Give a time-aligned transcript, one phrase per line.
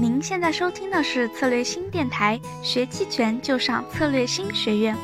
[0.00, 4.96] 您现在收听的是策略新电台，学期权就上策略新学院。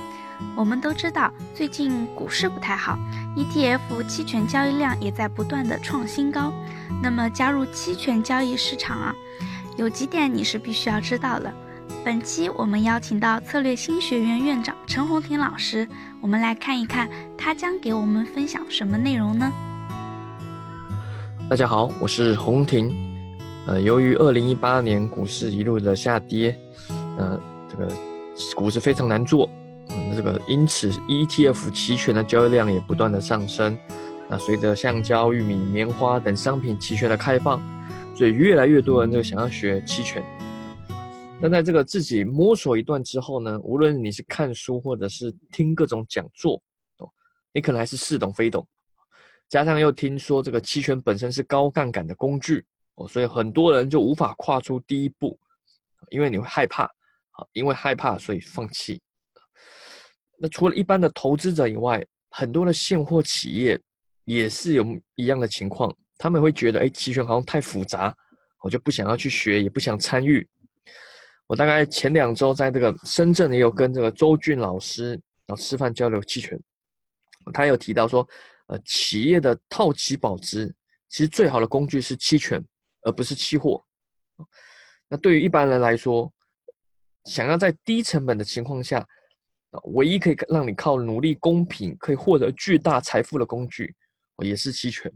[0.54, 2.96] 我们都知道，最近股市不太好
[3.34, 6.52] ，ETF 期权交易量也在不断的创新高。
[7.02, 9.12] 那么加入期权交易市场啊，
[9.76, 11.52] 有几点你是必须要知道的。
[12.04, 15.88] 本期我们邀请到策略新学院院长陈红婷老师，
[16.20, 19.52] 我们来看一看他将给我们分享什么内容呢？
[21.50, 23.03] 大家好，我是红婷。
[23.66, 26.54] 呃，由于二零一八年股市一路的下跌，
[27.16, 27.90] 呃，这个
[28.54, 29.48] 股市非常难做，
[29.88, 33.76] 嗯，这个因此 ETF 期权的交易量也不断的上升。
[34.28, 37.62] 那随着橡胶、玉米、棉花等商品期权的开放，
[38.14, 40.22] 所以越来越多人就想要学期权。
[41.40, 46.60] 那在这个自己摸索一段之后呢，无论你是看书或者是听各种讲座，
[46.98, 47.08] 哦，
[47.52, 48.66] 你可能还是似懂非懂。
[49.48, 52.62] 加上又听说这个期权本身是高杠杆的工具。
[52.96, 55.38] 哦，所以很多人就无法跨出第一步，
[56.10, 59.00] 因为你会害怕，啊，因为害怕所以放弃。
[60.38, 63.80] 那除了一般的投资者以外，很多的现货企业
[64.24, 64.84] 也是有
[65.14, 68.14] 一样的情况，他们会觉得，哎，期权好像太复杂，
[68.62, 70.46] 我就不想要去学，也不想参与。
[71.46, 75.10] 我大概前两周在这个深圳也有跟这个周俊老师
[75.46, 76.58] 然后吃饭交流期权，
[77.52, 78.26] 他有提到说，
[78.66, 80.74] 呃，企业的套期保值，
[81.08, 82.64] 其实最好的工具是期权。
[83.04, 83.84] 而不是期货。
[85.08, 86.32] 那对于一般人来说，
[87.26, 89.06] 想要在低成本的情况下，
[89.92, 93.94] 唯一可以让你靠努力公平可以获得巨大财富的工具，
[94.38, 95.12] 也是期权。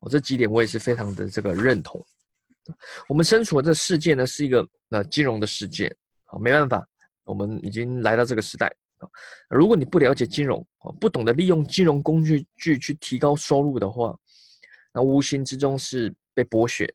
[0.00, 2.04] 我这几点我也是非常的这个认同。
[3.08, 5.94] 我们身处的这世界呢，是一个呃金融的世界。
[6.24, 6.86] 好，没办法，
[7.24, 8.70] 我们已经来到这个时代。
[9.48, 14.14] 如果你不了解金融啊，不懂得利用金融工具去去提高收入的话，
[14.92, 16.14] 那无形之中是。
[16.38, 16.88] 被剥削，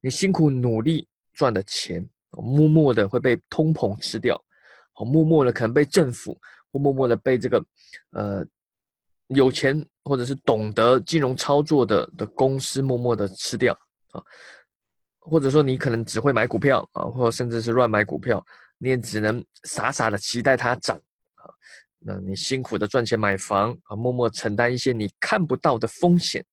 [0.00, 4.34] 你辛苦努力赚的钱，默默的会被通膨吃掉，
[4.96, 6.36] 哦，默默的可能被政府
[6.72, 7.64] 或默默的被这个，
[8.10, 8.44] 呃，
[9.28, 13.72] 有钱或者是懂得金融操作的的公司默默的吃掉
[14.10, 14.20] 啊，
[15.20, 18.44] 或者说你可能只会买股票啊，或甚至是乱买股票，
[18.78, 20.96] 你也只能傻傻的期待它涨
[21.36, 21.46] 啊，
[22.00, 26.44] 那你辛苦的赚钱买房啊，默默承担一些你看不到的风险。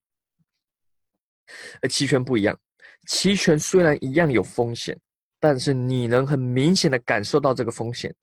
[1.82, 2.58] 而期权不一样，
[3.08, 4.98] 期权虽然一样有风险，
[5.40, 8.14] 但是你能很明显的感受到这个风险，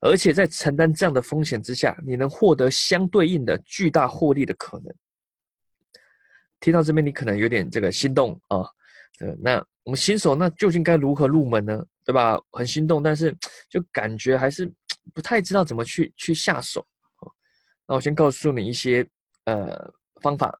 [0.00, 4.94] 而且在承担这样的风险之下，你能获得相对应的巨大获利的可能。
[6.60, 8.58] 听到这边，你可能有点这个心动啊，
[9.20, 11.84] 呃，那我们新手那究竟该如何入门呢？
[12.04, 12.38] 对吧？
[12.52, 13.36] 很心动，但是
[13.68, 14.70] 就感觉还是
[15.14, 16.86] 不太知道怎么去去下手。
[17.86, 19.06] 那我先告诉你一些
[19.44, 20.56] 呃方法。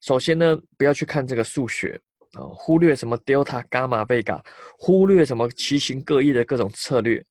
[0.00, 2.00] 首先呢，不要去看这个数学
[2.32, 4.42] 啊，忽略什么 delta、伽马、贝塔，
[4.78, 7.24] 忽略什么奇形各异的各种策略，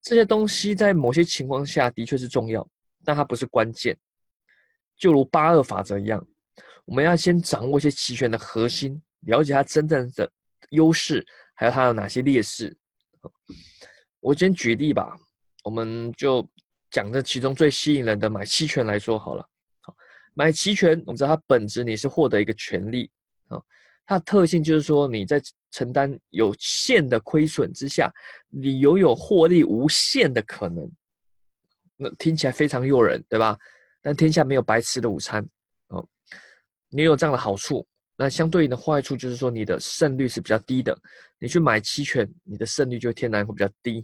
[0.00, 2.66] 这些东西在某些情况下的确是重要，
[3.04, 3.96] 但它不是关键。
[4.96, 6.24] 就如八二法则一样，
[6.84, 10.30] 我们要先掌握一些期权的核心，了解它真正的
[10.70, 12.76] 优势，还有它有哪些劣势。
[14.20, 15.18] 我先举例吧，
[15.64, 16.46] 我们就
[16.90, 19.48] 讲这其中最吸引人的买期权来说好了。
[20.34, 23.10] 买期权，我们知道它本质你是获得一个权利
[23.48, 23.60] 啊，
[24.06, 28.12] 它的特性就是说你在承担有限的亏损之下，
[28.48, 30.90] 你拥有获利无限的可能。
[31.96, 33.58] 那听起来非常诱人，对吧？
[34.00, 35.46] 但天下没有白吃的午餐
[35.88, 36.06] 哦。
[36.88, 37.86] 你有这样的好处，
[38.16, 40.98] 那相对应的坏处就是说你的胜率是比较低的。
[41.38, 44.02] 你去买期权，你的胜率就天然会比较低。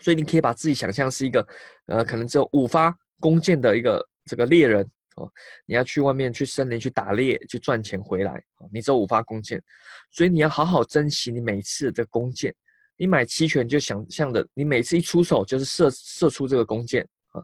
[0.00, 1.46] 所以你可以把自己想象是一个
[1.86, 4.88] 呃，可能只有五发弓箭的一个这个猎人。
[5.20, 5.30] 哦，
[5.66, 8.42] 你要去外面去森林去打猎去赚钱回来，
[8.72, 9.62] 你只有五发弓箭，
[10.10, 12.54] 所以你要好好珍惜你每次的弓箭。
[12.96, 17.42] 你买期权就想象的，你每次一出手就是射射出这个弓箭啊，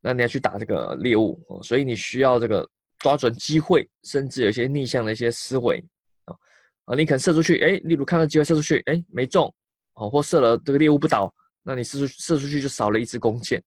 [0.00, 5.84] 那你要去打这个猎物，所以你需要这个抓准机会，甚至有些逆向的一些思维
[6.26, 6.36] 啊
[6.84, 9.52] 啊，你可能射出去，哎，例如看到机会射出去，哎，没中，
[9.94, 11.34] 哦，或射了这个猎物不倒，
[11.64, 13.60] 那你射出射出去就少了一支弓箭。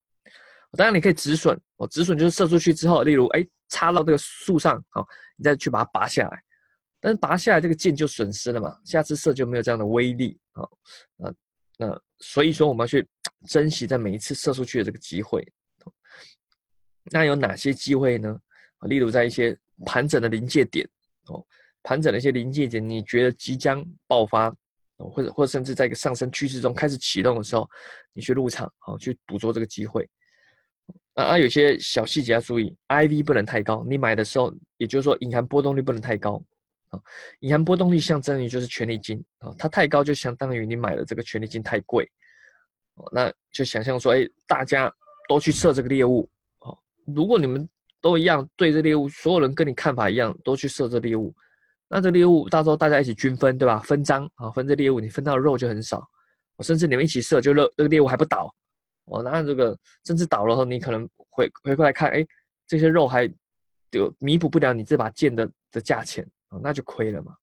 [0.74, 5.08] 当然你可以止损，哦，止损就是射出去之后，例如哎插到这个树上，好，
[5.38, 6.44] 你再去把它拔下来，
[7.00, 10.68] 但是拔下来这个箭就损失了嘛，下次射就没有这样的威力，啊，
[11.16, 11.34] 那
[11.78, 13.08] 那所以说我们要去
[13.48, 15.46] 珍惜在每一次射出去的这个机会。
[17.12, 18.36] 那有哪些机会呢？
[18.88, 20.88] 例如在一些盘整的临界点，
[21.28, 21.46] 哦，
[21.84, 24.50] 盘整的一些临界点，你觉得即将爆发，
[24.98, 27.70] 或者或者甚至在一个上升趋势中开始启动的时候，
[28.12, 30.10] 你去入场，好，去捕捉这个机会。
[31.16, 33.86] 啊啊，有些小细节要注意，I V 不能太高。
[33.88, 36.44] 你买的时候，也就是说隐含波动率不能太高，
[36.90, 37.00] 啊。
[37.40, 42.10] 隐含波动率象征于就是权利金啊，它太高就相当于你买的这个权利金太贵。
[42.96, 44.94] 哦，那就想象说，哎，大家
[45.28, 46.30] 都去设这个猎物，
[46.60, 47.68] 哦，如果你们
[48.00, 51.34] 都一样对这猎物，所有人跟你看法一样，都去设这猎物，
[51.88, 53.80] 那这猎物到时候大家一起均分，对吧？
[53.80, 56.08] 分赃啊，分这猎物，你分到的肉就很少，
[56.60, 58.54] 甚至你们一起设，就热这个猎物还不倒，
[59.06, 62.26] 哦，那这个甚至倒了后，你可能回回过来看，哎，
[62.68, 63.28] 这些肉还
[63.92, 67.36] 就弥补不了你这把剑的的价钱啊，那就亏了嘛。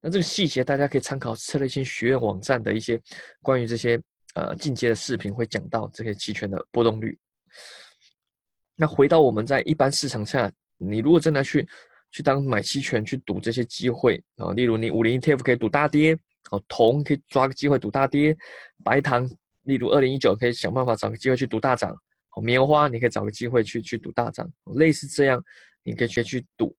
[0.00, 3.00] 那这个细节大家可以参考策略性学院网站的一些
[3.42, 4.00] 关于这些。
[4.36, 7.16] 呃，进阶的视频会讲到这些期权的波动率。
[8.74, 11.64] 那回到我们在一般市场下，你如果真的去
[12.10, 16.18] 去当买期权去赌这些机会啊，例如你五零 ETF 可以赌大跌，
[16.50, 18.36] 哦，铜可以抓个机会赌大跌，
[18.82, 19.24] 白糖，
[19.64, 21.94] 例如二零一九可以想办法找个机会去赌大涨，
[22.36, 25.42] 哦，棉花你可以找个机会去去赌大涨，类似这样，
[25.82, 26.74] 你可以去去赌，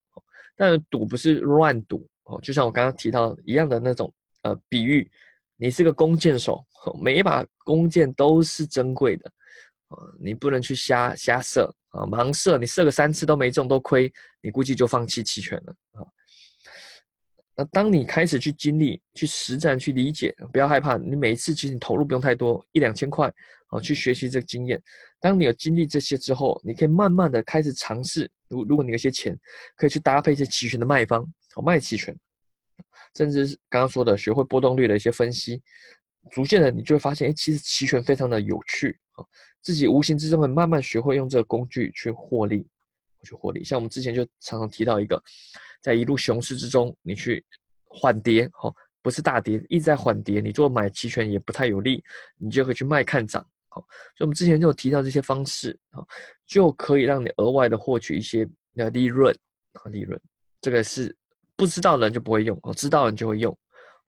[0.56, 4.12] 但赌不是乱赌哦，就像我刚刚提到一样的那种
[4.42, 5.10] 呃比喻。
[5.58, 6.62] 你是个弓箭手，
[7.02, 9.32] 每一把弓箭都是珍贵的，
[9.88, 14.12] 啊，你不能去瞎瞎射啊，盲射，你射个三次都没中，都亏，
[14.42, 16.04] 你估计就放弃期权了啊。
[17.56, 23.32] 那当你开始去经历、去实战、去理解，不要害怕，你每一次其实你投入不用太多，一两千块
[23.68, 24.82] 啊，去学习这个经验。
[25.22, 29.38] 当你有经历这些之后，你可以慢慢的开始尝试，如如果你有些钱，
[29.78, 32.16] 可以去搭配一些期权的卖方，好卖期权。
[33.16, 35.62] 甚至是刚刚说的，学会波动率的一些分析，
[36.32, 39.24] 逐渐的你就会发现，哎，其实期权非常的有趣啊，
[39.62, 42.68] 自己无形之中会慢慢学会用这个工具去获利，
[43.24, 43.64] 去获利。
[43.64, 45.24] 像我们之前就常常提到一个，
[45.86, 47.46] 在一路熊市之中，你去
[47.84, 48.74] 缓跌，哈，
[49.04, 52.04] 不是大跌，一直在缓跌，你做买期权也不太有利，
[52.38, 53.82] 你就可以去卖看涨，好，
[54.18, 56.04] 所以我们之前就有提到这些方式啊，
[56.48, 59.32] 就可以让你额外的获取一些的利润
[59.74, 60.20] 和利润，
[60.60, 61.16] 这个是。
[61.58, 63.58] 不知道的人就不会用哦，知道的人就会用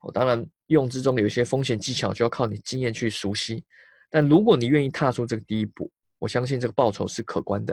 [0.00, 0.12] 哦。
[0.12, 3.64] 当然，用之中有一些风险技巧，就要靠你经验去熟悉。
[4.10, 7.72] 但如果你愿意踏出这个第一步，我相信这个报酬是可观的。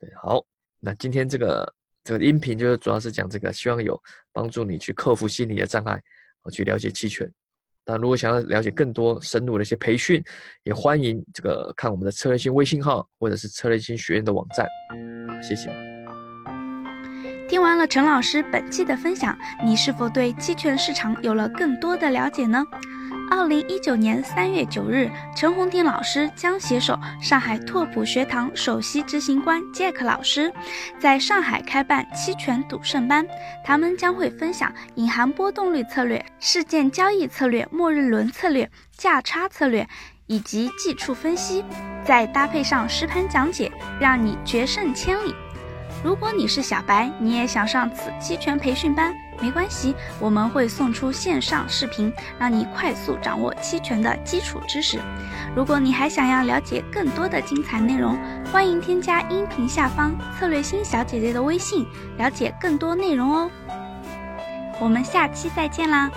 [0.00, 0.42] 对，好，
[0.80, 1.70] 那今天这个
[2.06, 4.00] 这个音频就是主要是讲这个，希望有
[4.32, 6.00] 帮助你去克服心理的障碍，
[6.44, 7.28] 我去了解期权。
[7.84, 10.22] 但如果想要了解更多深入的一些培训，
[10.62, 14.64] 也欢迎这个看我们的策略性微信号或者是策略性学院的网站。
[15.42, 15.68] 谢谢。
[17.48, 22.64] 听完了陈老师本期的分享，你是否对期权市场有了更多的了解呢？
[23.28, 30.52] 二零一九年三月九日，陈红婷老师将携手上海拓普学堂首席执行官 Jack 老师，
[30.98, 33.26] 在上海开办期权赌圣班。
[33.64, 39.86] 他们将会分享隐含波动率策略、事件交易策略、末日轮策略、价差策略
[40.26, 41.64] 以及技术分析，
[42.04, 43.70] 再搭配上实盘讲解，
[44.00, 45.34] 让你决胜千里。
[46.06, 49.12] 如果你是小白，你也想上此期权培训班，
[49.42, 55.00] 没关系，我们会送出线上视频，让你快速掌握期权的基础知识。
[55.56, 58.16] 如果你还想要了解更多的精彩内容，
[58.52, 61.84] 欢迎添加音频下方策略星小姐姐的微信，
[62.18, 63.50] 了解更多内容哦。
[64.78, 66.08] 我们下期再见啦！